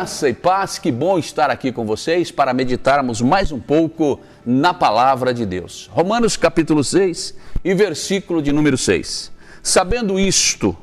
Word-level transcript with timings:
Graça 0.00 0.30
e 0.30 0.32
paz, 0.32 0.78
que 0.78 0.90
bom 0.90 1.18
estar 1.18 1.50
aqui 1.50 1.70
com 1.70 1.84
vocês 1.84 2.30
para 2.30 2.54
meditarmos 2.54 3.20
mais 3.20 3.52
um 3.52 3.60
pouco 3.60 4.18
na 4.46 4.72
palavra 4.72 5.34
de 5.34 5.44
Deus. 5.44 5.90
Romanos 5.92 6.38
capítulo 6.38 6.82
6 6.82 7.36
e 7.62 7.74
versículo 7.74 8.40
de 8.40 8.50
número 8.50 8.78
6. 8.78 9.30
Sabendo 9.62 10.18
isto, 10.18 10.74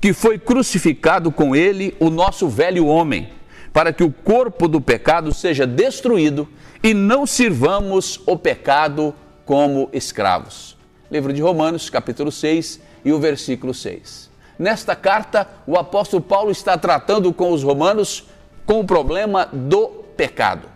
que 0.00 0.12
foi 0.12 0.36
crucificado 0.36 1.30
com 1.30 1.54
ele 1.54 1.96
o 2.00 2.10
nosso 2.10 2.48
velho 2.48 2.86
homem, 2.86 3.28
para 3.72 3.92
que 3.92 4.02
o 4.02 4.10
corpo 4.10 4.66
do 4.66 4.80
pecado 4.80 5.32
seja 5.32 5.64
destruído 5.64 6.48
e 6.82 6.92
não 6.92 7.24
sirvamos 7.24 8.20
o 8.26 8.36
pecado 8.36 9.14
como 9.44 9.88
escravos. 9.92 10.76
Livro 11.08 11.32
de 11.32 11.40
Romanos, 11.40 11.88
capítulo 11.88 12.32
6 12.32 12.80
e 13.04 13.12
o 13.12 13.20
versículo 13.20 13.72
6. 13.72 14.28
Nesta 14.58 14.96
carta, 14.96 15.46
o 15.68 15.78
apóstolo 15.78 16.20
Paulo 16.20 16.50
está 16.50 16.76
tratando 16.76 17.32
com 17.32 17.52
os 17.52 17.62
romanos 17.62 18.24
com 18.66 18.80
o 18.80 18.84
problema 18.84 19.48
do 19.52 19.86
pecado. 20.16 20.68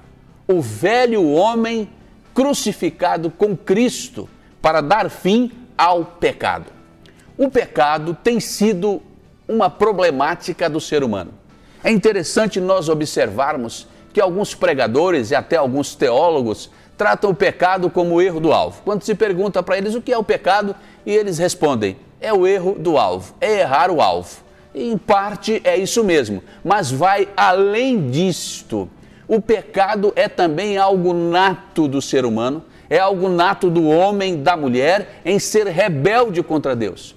O 0.47 0.63
velho 0.63 1.29
homem 1.29 1.91
crucificado 2.33 3.31
com 3.31 3.57
Cristo 3.57 4.29
para 4.63 4.81
dar 4.81 5.11
fim 5.11 5.51
ao 5.77 6.05
pecado. 6.05 6.67
O 7.37 7.51
pecado 7.51 8.17
tem 8.23 8.39
sido 8.39 9.03
uma 9.49 9.69
problemática 9.69 10.71
do 10.71 10.81
ser 10.81 11.03
humano. 11.03 11.33
É 11.83 11.91
interessante 11.91 12.61
nós 12.61 12.89
observarmos 12.89 13.89
que 14.13 14.21
alguns 14.21 14.55
pregadores 14.55 15.31
e 15.31 15.35
até 15.35 15.57
alguns 15.57 15.95
teólogos 15.95 16.71
tratam 16.97 17.31
o 17.31 17.35
pecado 17.35 17.89
como 17.89 18.17
o 18.17 18.23
erro 18.23 18.41
do 18.41 18.53
alvo. 18.53 18.83
Quando 18.85 19.03
se 19.03 19.15
pergunta 19.15 19.63
para 19.63 19.79
eles 19.79 19.95
o 19.95 20.03
que 20.03 20.13
é 20.13 20.19
o 20.19 20.25
pecado, 20.25 20.77
e 21.07 21.11
eles 21.11 21.39
respondem: 21.39 21.97
é 22.21 22.33
o 22.33 22.47
erro 22.47 22.77
do 22.79 22.99
alvo, 22.99 23.35
é 23.41 23.61
errar 23.61 23.91
o 23.91 24.03
alvo. 24.03 24.50
Em 24.75 24.97
parte 24.97 25.61
é 25.65 25.77
isso 25.77 26.05
mesmo, 26.05 26.43
mas 26.65 26.91
vai 26.91 27.29
além 27.37 28.11
disto. 28.11 28.89
O 29.27 29.41
pecado 29.41 30.13
é 30.15 30.29
também 30.29 30.77
algo 30.77 31.13
nato 31.13 31.89
do 31.89 32.01
ser 32.01 32.25
humano, 32.25 32.65
é 32.89 32.99
algo 32.99 33.29
nato 33.29 33.69
do 33.71 33.89
homem, 33.89 34.43
da 34.43 34.57
mulher, 34.57 35.21
em 35.25 35.39
ser 35.39 35.67
rebelde 35.67 36.43
contra 36.43 36.75
Deus. 36.75 37.17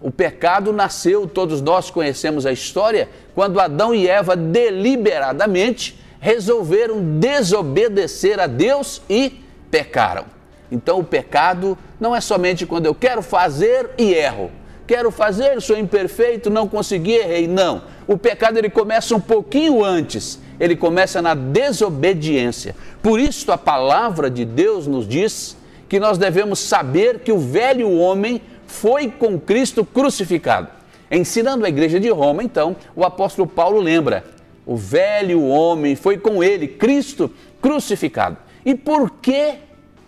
O 0.00 0.10
pecado 0.10 0.72
nasceu, 0.72 1.26
todos 1.26 1.62
nós 1.62 1.90
conhecemos 1.90 2.44
a 2.44 2.52
história, 2.52 3.08
quando 3.34 3.60
Adão 3.60 3.94
e 3.94 4.06
Eva 4.06 4.36
deliberadamente 4.36 5.98
resolveram 6.20 7.18
desobedecer 7.18 8.38
a 8.38 8.46
Deus 8.46 9.00
e 9.08 9.42
pecaram. 9.70 10.26
Então 10.70 10.98
o 10.98 11.04
pecado 11.04 11.76
não 12.00 12.14
é 12.14 12.20
somente 12.20 12.66
quando 12.66 12.86
eu 12.86 12.94
quero 12.94 13.22
fazer 13.22 13.90
e 13.96 14.12
erro. 14.12 14.50
Quero 14.86 15.10
fazer, 15.10 15.60
sou 15.62 15.78
imperfeito, 15.78 16.50
não 16.50 16.68
consegui, 16.68 17.12
errei. 17.12 17.48
Não. 17.48 17.82
O 18.06 18.18
pecado 18.18 18.58
ele 18.58 18.68
começa 18.68 19.14
um 19.14 19.20
pouquinho 19.20 19.82
antes. 19.82 20.38
Ele 20.60 20.76
começa 20.76 21.22
na 21.22 21.34
desobediência. 21.34 22.76
Por 23.02 23.18
isso 23.18 23.50
a 23.50 23.58
palavra 23.58 24.30
de 24.30 24.44
Deus 24.44 24.86
nos 24.86 25.08
diz 25.08 25.56
que 25.88 25.98
nós 25.98 26.18
devemos 26.18 26.58
saber 26.58 27.20
que 27.20 27.32
o 27.32 27.38
velho 27.38 27.90
homem 27.90 28.40
foi 28.66 29.08
com 29.10 29.38
Cristo 29.38 29.84
crucificado. 29.84 30.68
Ensinando 31.10 31.64
a 31.64 31.68
igreja 31.68 32.00
de 32.00 32.10
Roma, 32.10 32.42
então, 32.42 32.76
o 32.94 33.04
apóstolo 33.04 33.48
Paulo 33.48 33.80
lembra: 33.80 34.24
o 34.66 34.76
velho 34.76 35.42
homem 35.44 35.94
foi 35.96 36.18
com 36.18 36.42
ele, 36.42 36.66
Cristo 36.66 37.30
crucificado. 37.60 38.36
E 38.64 38.74
por 38.74 39.10
que 39.10 39.54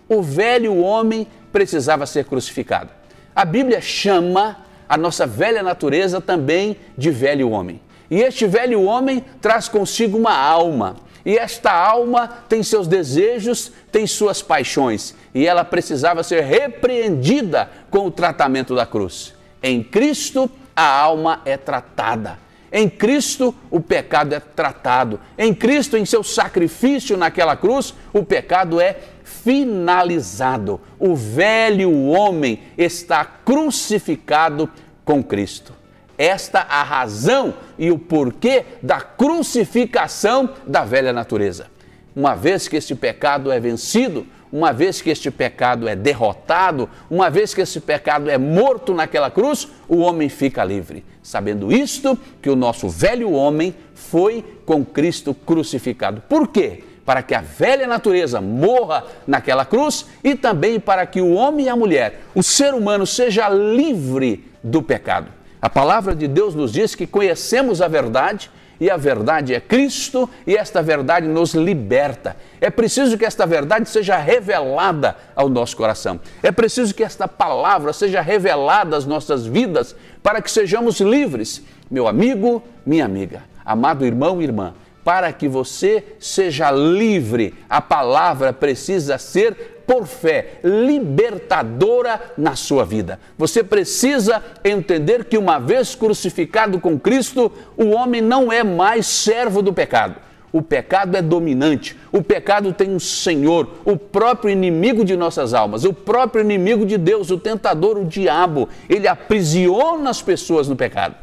o 0.09 0.21
velho 0.21 0.77
homem 0.77 1.27
precisava 1.51 2.05
ser 2.05 2.25
crucificado. 2.25 2.89
A 3.35 3.45
Bíblia 3.45 3.81
chama 3.81 4.57
a 4.87 4.97
nossa 4.97 5.25
velha 5.25 5.61
natureza 5.61 6.21
também 6.21 6.77
de 6.97 7.11
velho 7.11 7.49
homem. 7.49 7.81
E 8.09 8.21
este 8.21 8.45
velho 8.47 8.83
homem 8.83 9.23
traz 9.41 9.67
consigo 9.67 10.17
uma 10.17 10.35
alma. 10.35 10.95
E 11.25 11.37
esta 11.37 11.71
alma 11.73 12.27
tem 12.47 12.63
seus 12.63 12.87
desejos, 12.87 13.71
tem 13.91 14.07
suas 14.07 14.41
paixões. 14.41 15.13
E 15.35 15.45
ela 15.45 15.65
precisava 15.65 16.23
ser 16.23 16.41
repreendida 16.41 17.69
com 17.89 18.05
o 18.05 18.11
tratamento 18.11 18.73
da 18.73 18.85
cruz. 18.85 19.33
Em 19.61 19.83
Cristo, 19.83 20.49
a 20.73 20.87
alma 20.87 21.41
é 21.43 21.57
tratada. 21.57 22.39
Em 22.71 22.89
Cristo, 22.89 23.53
o 23.69 23.79
pecado 23.79 24.33
é 24.33 24.39
tratado. 24.39 25.19
Em 25.37 25.53
Cristo, 25.53 25.97
em 25.97 26.05
seu 26.05 26.23
sacrifício 26.23 27.17
naquela 27.17 27.55
cruz, 27.55 27.93
o 28.13 28.23
pecado 28.23 28.79
é 28.79 28.97
finalizado. 29.43 30.79
O 30.97 31.15
velho 31.15 31.91
homem 32.07 32.59
está 32.77 33.25
crucificado 33.25 34.69
com 35.03 35.23
Cristo. 35.23 35.73
Esta 36.17 36.61
a 36.61 36.81
razão 36.81 37.53
e 37.77 37.91
o 37.91 37.99
porquê 37.99 38.65
da 38.81 38.99
crucificação 38.99 40.49
da 40.65 40.83
velha 40.83 41.13
natureza. 41.13 41.67
Uma 42.15 42.33
vez 42.35 42.67
que 42.67 42.75
este 42.75 42.95
pecado 42.95 43.51
é 43.51 43.59
vencido, 43.59 44.25
uma 44.51 44.71
vez 44.71 45.01
que 45.01 45.09
este 45.09 45.29
pecado 45.29 45.87
é 45.87 45.95
derrotado, 45.95 46.89
uma 47.09 47.29
vez 47.29 47.53
que 47.53 47.61
este 47.61 47.79
pecado 47.79 48.29
é 48.29 48.37
morto 48.37 48.93
naquela 48.93 49.29
cruz, 49.29 49.67
o 49.87 49.97
homem 49.97 50.29
fica 50.29 50.63
livre. 50.63 51.05
Sabendo 51.21 51.71
isto, 51.71 52.17
que 52.41 52.49
o 52.49 52.55
nosso 52.55 52.89
velho 52.89 53.31
homem 53.31 53.75
foi 53.93 54.43
com 54.65 54.83
Cristo 54.83 55.33
crucificado. 55.33 56.21
Por 56.27 56.47
quê? 56.47 56.83
Para 57.07 57.23
que 57.23 57.33
a 57.33 57.39
velha 57.39 57.87
natureza 57.87 58.41
morra 58.41 59.05
naquela 59.25 59.63
cruz 59.63 60.05
e 60.21 60.35
também 60.35 60.77
para 60.77 61.05
que 61.05 61.21
o 61.21 61.33
homem 61.33 61.67
e 61.67 61.69
a 61.69 61.75
mulher, 61.75 62.19
o 62.35 62.43
ser 62.43 62.73
humano, 62.73 63.07
seja 63.07 63.47
livre 63.47 64.43
do 64.61 64.83
pecado. 64.83 65.31
A 65.61 65.69
palavra 65.69 66.13
de 66.13 66.27
Deus 66.27 66.53
nos 66.53 66.73
diz 66.73 66.95
que 66.95 67.07
conhecemos 67.07 67.81
a 67.81 67.87
verdade 67.87 68.51
e 68.77 68.91
a 68.91 68.97
verdade 68.97 69.53
é 69.53 69.59
Cristo 69.61 70.29
e 70.45 70.55
esta 70.57 70.81
verdade 70.81 71.27
nos 71.27 71.53
liberta. 71.55 72.35
É 72.59 72.69
preciso 72.69 73.17
que 73.17 73.23
esta 73.23 73.45
verdade 73.45 73.87
seja 73.87 74.17
revelada 74.17 75.15
ao 75.33 75.47
nosso 75.47 75.77
coração. 75.77 76.19
É 76.43 76.51
preciso 76.51 76.93
que 76.93 77.05
esta 77.05 77.25
palavra 77.25 77.93
seja 77.93 78.19
revelada 78.19 78.97
às 78.97 79.05
nossas 79.05 79.45
vidas 79.45 79.95
para 80.21 80.41
que 80.41 80.51
sejamos 80.51 80.99
livres. 80.99 81.63
Meu 81.89 82.05
amigo, 82.05 82.61
minha 82.85 83.05
amiga, 83.05 83.43
amado 83.65 84.05
irmão 84.05 84.41
e 84.41 84.43
irmã, 84.43 84.73
para 85.07 85.31
que 85.31 85.47
você 85.47 86.03
seja 86.19 86.69
livre, 86.69 87.53
a 87.69 87.79
palavra 87.79 88.51
precisa 88.51 89.17
ser 89.17 89.83
por 89.87 90.05
fé, 90.05 90.59
libertadora 90.61 92.33
na 92.37 92.57
sua 92.57 92.83
vida. 92.83 93.17
Você 93.37 93.63
precisa 93.63 94.43
entender 94.65 95.23
que, 95.23 95.37
uma 95.37 95.59
vez 95.59 95.95
crucificado 95.95 96.77
com 96.81 96.99
Cristo, 96.99 97.49
o 97.77 97.91
homem 97.91 98.19
não 98.19 98.51
é 98.51 98.65
mais 98.65 99.07
servo 99.07 99.61
do 99.61 99.71
pecado. 99.71 100.15
O 100.51 100.61
pecado 100.61 101.15
é 101.15 101.21
dominante, 101.21 101.97
o 102.11 102.21
pecado 102.21 102.73
tem 102.73 102.89
um 102.89 102.99
senhor, 102.99 103.75
o 103.85 103.95
próprio 103.95 104.51
inimigo 104.51 105.05
de 105.05 105.15
nossas 105.15 105.53
almas, 105.53 105.85
o 105.85 105.93
próprio 105.93 106.41
inimigo 106.41 106.85
de 106.85 106.97
Deus, 106.97 107.31
o 107.31 107.37
tentador, 107.37 107.97
o 107.97 108.03
diabo. 108.03 108.67
Ele 108.89 109.07
aprisiona 109.07 110.09
as 110.09 110.21
pessoas 110.21 110.67
no 110.67 110.75
pecado. 110.75 111.15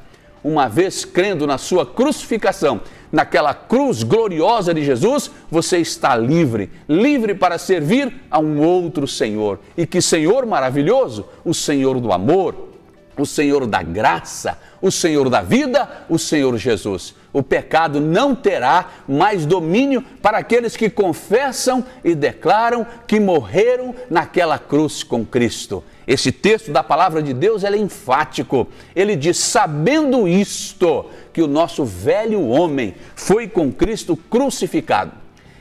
Uma 0.44 0.68
vez 0.68 1.06
crendo 1.06 1.46
na 1.46 1.56
sua 1.56 1.86
crucificação, 1.86 2.82
naquela 3.10 3.54
cruz 3.54 4.02
gloriosa 4.02 4.74
de 4.74 4.84
Jesus, 4.84 5.30
você 5.50 5.78
está 5.78 6.14
livre, 6.14 6.70
livre 6.86 7.34
para 7.34 7.56
servir 7.56 8.14
a 8.30 8.38
um 8.38 8.60
outro 8.60 9.08
Senhor. 9.08 9.58
E 9.74 9.86
que 9.86 10.02
Senhor 10.02 10.44
maravilhoso! 10.44 11.24
O 11.42 11.54
Senhor 11.54 11.98
do 11.98 12.12
amor, 12.12 12.68
o 13.16 13.24
Senhor 13.24 13.64
da 13.66 13.82
graça, 13.82 14.58
o 14.82 14.90
Senhor 14.90 15.30
da 15.30 15.40
vida, 15.40 15.88
o 16.10 16.18
Senhor 16.18 16.56
Jesus. 16.58 17.14
O 17.32 17.42
pecado 17.42 17.98
não 17.98 18.34
terá 18.34 18.90
mais 19.08 19.46
domínio 19.46 20.04
para 20.20 20.38
aqueles 20.38 20.76
que 20.76 20.90
confessam 20.90 21.84
e 22.04 22.14
declaram 22.14 22.86
que 23.06 23.18
morreram 23.18 23.94
naquela 24.10 24.58
cruz 24.58 25.02
com 25.02 25.24
Cristo. 25.24 25.82
Esse 26.06 26.30
texto 26.30 26.70
da 26.70 26.82
palavra 26.82 27.22
de 27.22 27.32
Deus 27.32 27.64
é 27.64 27.76
enfático. 27.76 28.68
Ele 28.94 29.16
diz: 29.16 29.38
sabendo 29.38 30.28
isto, 30.28 31.06
que 31.32 31.42
o 31.42 31.46
nosso 31.46 31.84
velho 31.84 32.46
homem 32.48 32.94
foi 33.14 33.48
com 33.48 33.72
Cristo 33.72 34.16
crucificado. 34.16 35.12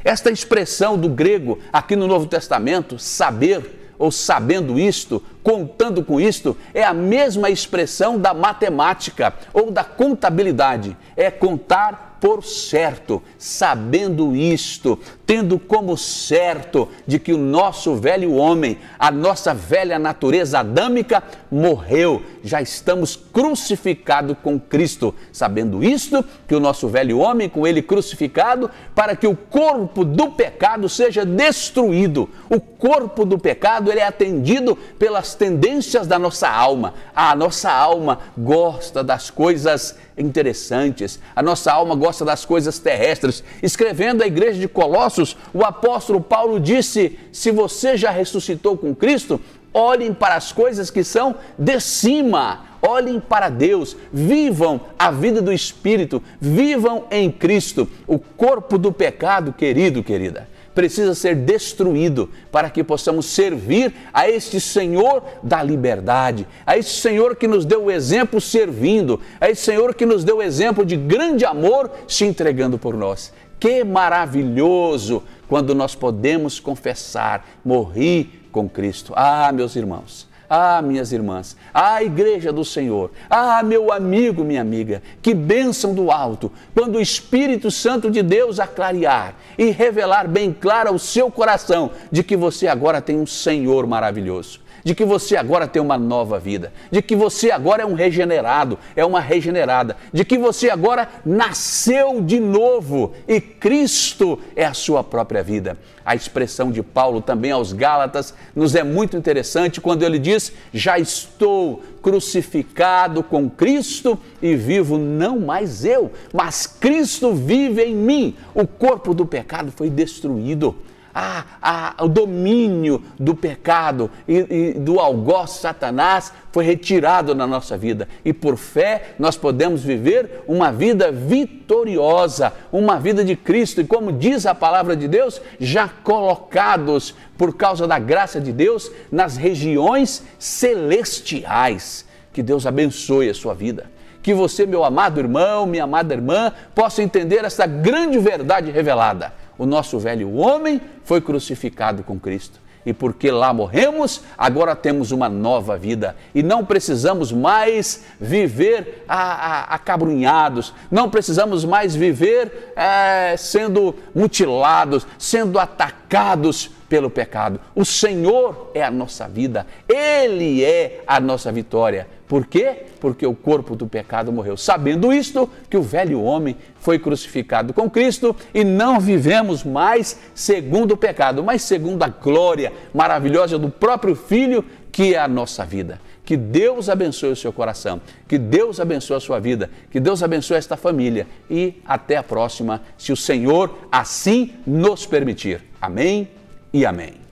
Esta 0.03 0.29
expressão 0.29 0.97
do 0.97 1.07
grego 1.07 1.59
aqui 1.71 1.95
no 1.95 2.07
Novo 2.07 2.25
Testamento, 2.25 2.99
saber 2.99 3.93
ou 3.97 4.11
sabendo 4.11 4.77
isto, 4.77 5.23
contando 5.43 6.03
com 6.03 6.19
isto, 6.19 6.57
é 6.73 6.83
a 6.83 6.93
mesma 6.93 7.49
expressão 7.49 8.17
da 8.17 8.33
matemática 8.33 9.33
ou 9.53 9.69
da 9.69 9.83
contabilidade. 9.83 10.95
É 11.15 11.29
contar 11.29 12.13
por 12.23 12.41
certo, 12.41 13.21
sabendo 13.37 14.33
isto, 14.33 14.97
tendo 15.25 15.59
como 15.59 15.97
certo 15.97 16.87
de 17.05 17.19
que 17.19 17.33
o 17.33 17.37
nosso 17.37 17.95
velho 17.95 18.35
homem, 18.35 18.77
a 18.97 19.11
nossa 19.11 19.53
velha 19.53 19.99
natureza 19.99 20.59
adâmica 20.59 21.21
morreu, 21.51 22.21
já 22.41 22.61
estamos 22.61 23.17
crucificados 23.17 24.37
com 24.41 24.57
Cristo, 24.57 25.13
sabendo 25.33 25.83
isto, 25.83 26.23
que 26.47 26.55
o 26.55 26.61
nosso 26.61 26.87
velho 26.87 27.19
homem 27.19 27.49
com 27.49 27.67
ele 27.67 27.81
crucificado, 27.81 28.71
para 28.95 29.17
que 29.17 29.27
o 29.27 29.35
corpo 29.35 30.05
do 30.05 30.31
pecado 30.31 30.87
seja 30.87 31.25
destruído. 31.25 32.29
O 32.49 32.61
corpo 32.61 33.25
do 33.25 33.37
pecado 33.37 33.91
ele 33.91 33.99
é 33.99 34.07
atendido 34.07 34.77
pelas 34.97 35.32
tendências 35.35 36.07
da 36.07 36.17
nossa 36.17 36.49
alma. 36.49 36.93
A 37.15 37.35
nossa 37.35 37.71
alma 37.71 38.19
gosta 38.37 39.03
das 39.03 39.29
coisas 39.29 39.95
interessantes. 40.17 41.19
A 41.35 41.41
nossa 41.41 41.71
alma 41.71 41.95
gosta 41.95 42.23
das 42.23 42.45
coisas 42.45 42.79
terrestres. 42.79 43.43
Escrevendo 43.61 44.23
à 44.23 44.27
igreja 44.27 44.59
de 44.59 44.67
Colossos, 44.67 45.35
o 45.53 45.63
apóstolo 45.63 46.21
Paulo 46.21 46.59
disse: 46.59 47.19
Se 47.31 47.51
você 47.51 47.97
já 47.97 48.11
ressuscitou 48.11 48.77
com 48.77 48.95
Cristo, 48.95 49.39
olhem 49.73 50.13
para 50.13 50.35
as 50.35 50.51
coisas 50.51 50.89
que 50.89 51.03
são 51.03 51.35
de 51.57 51.79
cima, 51.79 52.65
olhem 52.81 53.19
para 53.19 53.49
Deus, 53.49 53.97
vivam 54.11 54.81
a 54.99 55.09
vida 55.09 55.41
do 55.41 55.51
Espírito, 55.51 56.21
vivam 56.39 57.05
em 57.09 57.31
Cristo. 57.31 57.89
O 58.05 58.19
corpo 58.19 58.77
do 58.77 58.91
pecado, 58.91 59.53
querido, 59.53 60.03
querida, 60.03 60.47
precisa 60.73 61.13
ser 61.13 61.35
destruído 61.35 62.29
para 62.51 62.69
que 62.69 62.83
possamos 62.83 63.25
servir 63.27 63.93
a 64.11 64.29
este 64.29 64.59
Senhor 64.59 65.23
da 65.41 65.61
liberdade, 65.61 66.47
a 66.65 66.77
este 66.77 66.99
Senhor 66.99 67.35
que 67.35 67.47
nos 67.47 67.65
deu 67.65 67.85
o 67.85 67.91
exemplo 67.91 68.41
servindo, 68.41 69.19
a 69.39 69.49
este 69.49 69.65
Senhor 69.65 69.93
que 69.95 70.05
nos 70.05 70.23
deu 70.23 70.37
o 70.37 70.41
exemplo 70.41 70.85
de 70.85 70.95
grande 70.95 71.45
amor 71.45 71.91
se 72.07 72.25
entregando 72.25 72.77
por 72.77 72.95
nós. 72.95 73.33
Que 73.59 73.83
maravilhoso 73.83 75.23
quando 75.47 75.73
nós 75.73 75.95
podemos 75.95 76.59
confessar: 76.59 77.47
morri 77.63 78.41
com 78.51 78.67
Cristo. 78.67 79.13
Ah, 79.15 79.51
meus 79.53 79.75
irmãos. 79.75 80.27
Ah, 80.55 80.83
minhas 80.83 81.11
irmãs, 81.11 81.57
ah, 81.73 82.03
igreja 82.03 82.53
do 82.53 82.63
Senhor, 82.63 83.09
ah, 83.27 83.63
meu 83.63 83.91
amigo, 83.91 84.43
minha 84.43 84.61
amiga, 84.61 85.01
que 85.19 85.33
bênção 85.33 85.95
do 85.95 86.11
alto, 86.11 86.51
quando 86.75 86.97
o 86.97 87.01
Espírito 87.01 87.71
Santo 87.71 88.11
de 88.11 88.21
Deus 88.21 88.59
aclarear 88.59 89.33
e 89.57 89.71
revelar 89.71 90.27
bem 90.27 90.53
claro 90.53 90.89
ao 90.89 90.99
seu 90.99 91.31
coração 91.31 91.89
de 92.11 92.23
que 92.23 92.37
você 92.37 92.67
agora 92.67 93.01
tem 93.01 93.17
um 93.17 93.25
Senhor 93.25 93.87
maravilhoso 93.87 94.62
de 94.83 94.93
que 94.93 95.05
você 95.05 95.35
agora 95.35 95.67
tem 95.67 95.81
uma 95.81 95.97
nova 95.97 96.39
vida, 96.39 96.73
de 96.91 97.01
que 97.01 97.15
você 97.15 97.51
agora 97.51 97.83
é 97.83 97.85
um 97.85 97.93
regenerado, 97.93 98.77
é 98.95 99.05
uma 99.05 99.19
regenerada, 99.19 99.95
de 100.11 100.25
que 100.25 100.37
você 100.37 100.69
agora 100.69 101.07
nasceu 101.25 102.21
de 102.21 102.39
novo 102.39 103.13
e 103.27 103.39
Cristo 103.39 104.39
é 104.55 104.65
a 104.65 104.73
sua 104.73 105.03
própria 105.03 105.41
vida. 105.41 105.77
A 106.05 106.15
expressão 106.15 106.69
de 106.69 106.83
Paulo 106.83 107.21
também 107.21 107.51
aos 107.51 107.71
Gálatas 107.71 108.33
nos 108.53 108.75
é 108.75 108.83
muito 108.83 109.15
interessante 109.15 109.79
quando 109.79 110.03
ele 110.03 110.19
diz: 110.19 110.51
Já 110.73 110.99
estou 110.99 111.81
crucificado 112.01 113.23
com 113.23 113.49
Cristo 113.49 114.19
e 114.41 114.53
vivo 114.53 114.97
não 114.97 115.39
mais 115.39 115.85
eu, 115.85 116.11
mas 116.33 116.67
Cristo 116.67 117.33
vive 117.33 117.83
em 117.83 117.95
mim. 117.95 118.35
O 118.53 118.67
corpo 118.67 119.13
do 119.13 119.25
pecado 119.25 119.71
foi 119.71 119.89
destruído 119.89 120.75
a, 121.13 121.43
a, 121.61 122.03
o 122.03 122.07
domínio 122.07 123.03
do 123.19 123.35
pecado 123.35 124.09
e, 124.27 124.73
e 124.73 124.73
do 124.73 124.99
algoz 124.99 125.51
Satanás 125.51 126.33
foi 126.51 126.65
retirado 126.65 127.35
na 127.35 127.45
nossa 127.45 127.77
vida. 127.77 128.07
E 128.25 128.33
por 128.33 128.57
fé 128.57 129.13
nós 129.19 129.37
podemos 129.37 129.83
viver 129.83 130.43
uma 130.47 130.71
vida 130.71 131.11
vitoriosa, 131.11 132.53
uma 132.71 132.99
vida 132.99 133.23
de 133.23 133.35
Cristo. 133.35 133.81
E 133.81 133.85
como 133.85 134.11
diz 134.11 134.45
a 134.45 134.55
palavra 134.55 134.95
de 134.95 135.07
Deus, 135.07 135.39
já 135.59 135.87
colocados 135.87 137.15
por 137.37 137.55
causa 137.55 137.87
da 137.87 137.99
graça 137.99 138.41
de 138.41 138.51
Deus 138.51 138.91
nas 139.11 139.37
regiões 139.37 140.23
celestiais. 140.39 142.05
Que 142.31 142.41
Deus 142.41 142.65
abençoe 142.65 143.29
a 143.29 143.33
sua 143.33 143.53
vida 143.53 143.91
que 144.23 144.33
você, 144.33 144.65
meu 144.65 144.85
amado 144.85 145.19
irmão, 145.19 145.65
minha 145.65 145.83
amada 145.83 146.13
irmã, 146.13 146.53
possa 146.73 147.03
entender 147.03 147.43
essa 147.43 147.65
grande 147.65 148.17
verdade 148.17 148.71
revelada 148.71 149.33
o 149.57 149.65
nosso 149.65 149.99
velho 149.99 150.33
homem 150.35 150.81
foi 151.03 151.21
crucificado 151.21 152.03
com 152.03 152.19
Cristo. 152.19 152.63
E 152.85 152.91
porque 152.91 153.31
lá 153.31 153.53
morremos, 153.53 154.21
agora 154.37 154.75
temos 154.75 155.11
uma 155.11 155.29
nova 155.29 155.77
vida. 155.77 156.17
E 156.35 156.43
não 156.43 156.65
precisamos 156.65 157.31
mais 157.31 158.03
viver 158.19 159.05
acabrunhados, 159.07 160.73
não 160.91 161.09
precisamos 161.09 161.63
mais 161.63 161.95
viver 161.95 162.73
é, 162.75 163.35
sendo 163.37 163.95
mutilados, 164.13 165.07
sendo 165.17 165.57
atacados 165.59 166.71
pelo 166.93 167.09
pecado. 167.09 167.59
O 167.73 167.83
Senhor 167.83 168.69
é 168.71 168.83
a 168.83 168.91
nossa 168.91 169.27
vida, 169.27 169.65
Ele 169.89 170.63
é 170.63 171.01
a 171.07 171.19
nossa 171.19 171.51
vitória. 171.51 172.05
Por 172.27 172.45
quê? 172.45 172.83
Porque 172.99 173.25
o 173.25 173.33
corpo 173.33 173.75
do 173.75 173.87
pecado 173.87 174.31
morreu. 174.31 174.55
Sabendo 174.55 175.11
isto, 175.11 175.49
que 175.71 175.75
o 175.75 175.81
velho 175.81 176.21
homem 176.21 176.55
foi 176.77 176.99
crucificado 176.99 177.73
com 177.73 177.89
Cristo 177.89 178.35
e 178.53 178.63
não 178.63 178.99
vivemos 178.99 179.63
mais 179.63 180.19
segundo 180.35 180.91
o 180.91 180.97
pecado, 180.97 181.43
mas 181.43 181.63
segundo 181.63 182.03
a 182.03 182.09
glória 182.09 182.71
maravilhosa 182.93 183.57
do 183.57 183.71
próprio 183.71 184.13
Filho, 184.15 184.63
que 184.91 185.15
é 185.15 185.17
a 185.17 185.27
nossa 185.27 185.65
vida. 185.65 185.99
Que 186.23 186.37
Deus 186.37 186.89
abençoe 186.89 187.31
o 187.31 187.35
seu 187.35 187.51
coração, 187.51 187.99
que 188.27 188.37
Deus 188.37 188.79
abençoe 188.79 189.17
a 189.17 189.19
sua 189.19 189.39
vida, 189.39 189.67
que 189.89 189.99
Deus 189.99 190.21
abençoe 190.21 190.57
esta 190.57 190.77
família 190.77 191.25
e 191.49 191.81
até 191.87 192.17
a 192.17 192.23
próxima, 192.23 192.83
se 192.99 193.11
o 193.11 193.17
Senhor 193.17 193.87
assim 193.91 194.53
nos 194.67 195.07
permitir. 195.07 195.63
Amém 195.81 196.42
e 196.73 196.85
amém. 196.85 197.22